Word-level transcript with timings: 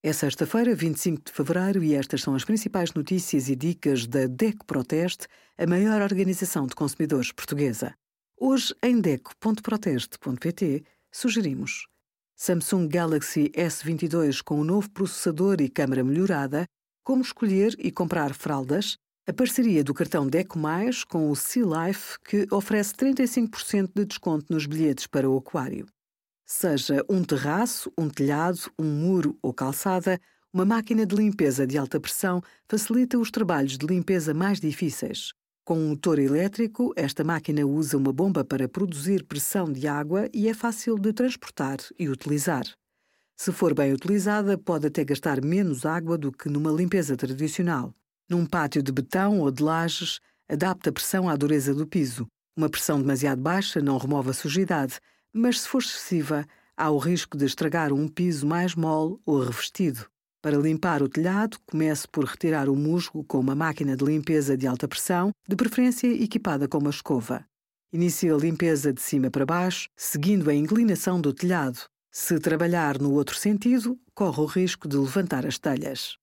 É 0.00 0.12
sexta-feira, 0.12 0.76
25 0.76 1.24
de 1.24 1.32
fevereiro, 1.32 1.82
e 1.82 1.92
estas 1.92 2.22
são 2.22 2.32
as 2.36 2.44
principais 2.44 2.92
notícias 2.94 3.48
e 3.48 3.56
dicas 3.56 4.06
da 4.06 4.28
DECO 4.28 4.64
Proteste, 4.64 5.26
a 5.58 5.66
maior 5.66 6.00
organização 6.00 6.68
de 6.68 6.74
consumidores 6.76 7.32
portuguesa. 7.32 7.92
Hoje, 8.40 8.72
em 8.80 9.00
DECO.proteste.pt, 9.00 10.84
sugerimos 11.10 11.88
Samsung 12.36 12.86
Galaxy 12.86 13.50
S22 13.50 14.40
com 14.40 14.58
o 14.58 14.60
um 14.60 14.64
novo 14.64 14.88
processador 14.88 15.60
e 15.60 15.68
câmara 15.68 16.04
melhorada, 16.04 16.64
como 17.02 17.20
escolher 17.20 17.74
e 17.76 17.90
comprar 17.90 18.32
fraldas, 18.34 18.96
a 19.26 19.32
parceria 19.32 19.82
do 19.82 19.92
cartão 19.92 20.28
DECO 20.28 20.60
Mais 20.60 21.02
com 21.02 21.28
o 21.28 21.34
Sea 21.34 21.64
Life, 21.64 22.20
que 22.24 22.46
oferece 22.52 22.94
35% 22.94 23.90
de 23.92 24.04
desconto 24.04 24.46
nos 24.52 24.64
bilhetes 24.64 25.08
para 25.08 25.28
o 25.28 25.38
aquário. 25.38 25.88
Seja 26.50 27.04
um 27.10 27.22
terraço, 27.22 27.92
um 27.96 28.08
telhado, 28.08 28.72
um 28.78 28.86
muro 28.86 29.38
ou 29.42 29.52
calçada, 29.52 30.18
uma 30.50 30.64
máquina 30.64 31.04
de 31.04 31.14
limpeza 31.14 31.66
de 31.66 31.76
alta 31.76 32.00
pressão 32.00 32.40
facilita 32.66 33.18
os 33.18 33.30
trabalhos 33.30 33.76
de 33.76 33.86
limpeza 33.86 34.32
mais 34.32 34.58
difíceis. 34.58 35.34
Com 35.62 35.78
um 35.78 35.90
motor 35.90 36.18
elétrico, 36.18 36.94
esta 36.96 37.22
máquina 37.22 37.66
usa 37.66 37.98
uma 37.98 38.14
bomba 38.14 38.46
para 38.46 38.66
produzir 38.66 39.24
pressão 39.24 39.70
de 39.70 39.86
água 39.86 40.26
e 40.32 40.48
é 40.48 40.54
fácil 40.54 40.98
de 40.98 41.12
transportar 41.12 41.76
e 41.98 42.08
utilizar. 42.08 42.64
Se 43.36 43.52
for 43.52 43.74
bem 43.74 43.92
utilizada, 43.92 44.56
pode 44.56 44.86
até 44.86 45.04
gastar 45.04 45.44
menos 45.44 45.84
água 45.84 46.16
do 46.16 46.32
que 46.32 46.48
numa 46.48 46.72
limpeza 46.72 47.14
tradicional. 47.14 47.94
Num 48.26 48.46
pátio 48.46 48.82
de 48.82 48.90
betão 48.90 49.40
ou 49.40 49.50
de 49.50 49.62
lajes, 49.62 50.18
adapta 50.48 50.88
a 50.88 50.92
pressão 50.94 51.28
à 51.28 51.36
dureza 51.36 51.74
do 51.74 51.86
piso. 51.86 52.26
Uma 52.56 52.70
pressão 52.70 52.98
demasiado 52.98 53.42
baixa 53.42 53.82
não 53.82 53.98
remove 53.98 54.30
a 54.30 54.32
sujidade, 54.32 54.98
mas 55.32 55.60
se 55.60 55.68
for 55.68 55.82
excessiva, 55.82 56.46
há 56.76 56.90
o 56.90 56.98
risco 56.98 57.36
de 57.36 57.44
estragar 57.44 57.92
um 57.92 58.08
piso 58.08 58.46
mais 58.46 58.74
mole 58.74 59.18
ou 59.26 59.40
revestido. 59.40 60.06
Para 60.40 60.56
limpar 60.56 61.02
o 61.02 61.08
telhado, 61.08 61.58
comece 61.66 62.06
por 62.06 62.24
retirar 62.24 62.68
o 62.68 62.76
musgo 62.76 63.24
com 63.24 63.40
uma 63.40 63.54
máquina 63.54 63.96
de 63.96 64.04
limpeza 64.04 64.56
de 64.56 64.66
alta 64.66 64.86
pressão, 64.86 65.32
de 65.48 65.56
preferência 65.56 66.06
equipada 66.06 66.68
com 66.68 66.78
uma 66.78 66.90
escova. 66.90 67.44
Inicie 67.92 68.30
a 68.30 68.36
limpeza 68.36 68.92
de 68.92 69.00
cima 69.00 69.30
para 69.30 69.44
baixo, 69.44 69.88
seguindo 69.96 70.48
a 70.48 70.54
inclinação 70.54 71.20
do 71.20 71.32
telhado. 71.32 71.80
Se 72.12 72.38
trabalhar 72.38 73.00
no 73.00 73.12
outro 73.12 73.36
sentido, 73.36 73.98
corre 74.14 74.40
o 74.40 74.46
risco 74.46 74.86
de 74.86 74.96
levantar 74.96 75.44
as 75.44 75.58
telhas. 75.58 76.16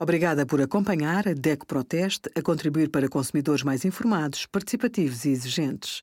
Obrigada 0.00 0.46
por 0.46 0.60
acompanhar 0.60 1.26
a 1.26 1.34
DECO 1.34 1.66
Proteste 1.66 2.30
a 2.36 2.40
contribuir 2.40 2.88
para 2.88 3.08
consumidores 3.08 3.64
mais 3.64 3.84
informados, 3.84 4.46
participativos 4.46 5.24
e 5.24 5.30
exigentes. 5.30 6.02